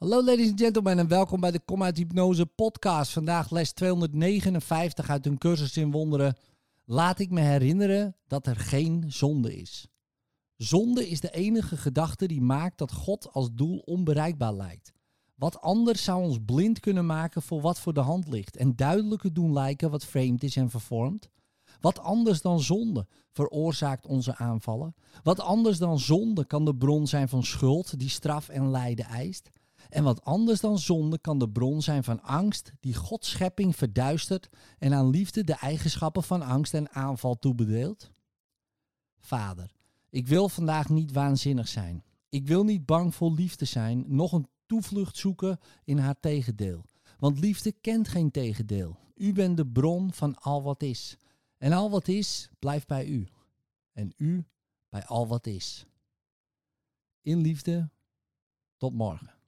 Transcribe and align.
Hallo 0.00 0.24
ladies 0.24 0.50
and 0.50 0.60
gentlemen 0.60 0.98
en 0.98 1.08
welkom 1.08 1.40
bij 1.40 1.50
de 1.50 1.60
Kom 1.60 1.82
uit 1.82 1.96
Hypnose 1.96 2.46
podcast. 2.46 3.12
Vandaag 3.12 3.50
les 3.50 3.72
259 3.72 5.10
uit 5.10 5.26
een 5.26 5.38
cursus 5.38 5.76
in 5.76 5.90
wonderen. 5.90 6.36
Laat 6.84 7.18
ik 7.18 7.30
me 7.30 7.40
herinneren 7.40 8.16
dat 8.26 8.46
er 8.46 8.56
geen 8.56 9.04
zonde 9.08 9.56
is. 9.56 9.86
Zonde 10.56 11.08
is 11.08 11.20
de 11.20 11.30
enige 11.30 11.76
gedachte 11.76 12.26
die 12.26 12.40
maakt 12.40 12.78
dat 12.78 12.92
God 12.92 13.32
als 13.32 13.48
doel 13.52 13.78
onbereikbaar 13.78 14.54
lijkt. 14.54 14.92
Wat 15.34 15.60
anders 15.60 16.04
zou 16.04 16.22
ons 16.22 16.38
blind 16.44 16.80
kunnen 16.80 17.06
maken 17.06 17.42
voor 17.42 17.60
wat 17.60 17.80
voor 17.80 17.94
de 17.94 18.00
hand 18.00 18.28
ligt 18.28 18.56
en 18.56 18.76
duidelijker 18.76 19.32
doen 19.32 19.52
lijken 19.52 19.90
wat 19.90 20.04
vreemd 20.04 20.42
is 20.42 20.56
en 20.56 20.70
vervormd. 20.70 21.28
Wat 21.80 21.98
anders 21.98 22.40
dan 22.40 22.60
zonde 22.60 23.06
veroorzaakt 23.32 24.06
onze 24.06 24.36
aanvallen. 24.36 24.94
Wat 25.22 25.40
anders 25.40 25.78
dan 25.78 25.98
zonde 25.98 26.44
kan 26.44 26.64
de 26.64 26.76
bron 26.76 27.06
zijn 27.06 27.28
van 27.28 27.44
schuld 27.44 27.98
die 27.98 28.08
straf 28.08 28.48
en 28.48 28.70
lijden 28.70 29.04
eist. 29.04 29.50
En 29.90 30.04
wat 30.04 30.24
anders 30.24 30.60
dan 30.60 30.78
zonde 30.78 31.18
kan 31.18 31.38
de 31.38 31.48
bron 31.48 31.82
zijn 31.82 32.04
van 32.04 32.22
angst 32.22 32.72
die 32.80 32.94
Gods 32.94 33.30
schepping 33.30 33.76
verduistert 33.76 34.48
en 34.78 34.94
aan 34.94 35.10
liefde 35.10 35.44
de 35.44 35.54
eigenschappen 35.54 36.22
van 36.22 36.42
angst 36.42 36.74
en 36.74 36.90
aanval 36.90 37.38
toebedeelt? 37.38 38.10
Vader, 39.18 39.72
ik 40.10 40.28
wil 40.28 40.48
vandaag 40.48 40.88
niet 40.88 41.12
waanzinnig 41.12 41.68
zijn. 41.68 42.04
Ik 42.28 42.46
wil 42.46 42.64
niet 42.64 42.86
bang 42.86 43.14
voor 43.14 43.32
liefde 43.32 43.64
zijn, 43.64 44.04
nog 44.06 44.32
een 44.32 44.48
toevlucht 44.66 45.16
zoeken 45.16 45.58
in 45.84 45.98
haar 45.98 46.20
tegendeel. 46.20 46.84
Want 47.18 47.38
liefde 47.38 47.72
kent 47.72 48.08
geen 48.08 48.30
tegendeel. 48.30 48.98
U 49.14 49.32
bent 49.32 49.56
de 49.56 49.66
bron 49.66 50.12
van 50.12 50.38
al 50.38 50.62
wat 50.62 50.82
is. 50.82 51.16
En 51.58 51.72
al 51.72 51.90
wat 51.90 52.08
is, 52.08 52.50
blijft 52.58 52.86
bij 52.86 53.06
u. 53.06 53.28
En 53.92 54.12
u 54.16 54.44
bij 54.88 55.04
al 55.06 55.26
wat 55.26 55.46
is. 55.46 55.86
In 57.22 57.40
liefde, 57.40 57.90
tot 58.76 58.92
morgen. 58.92 59.39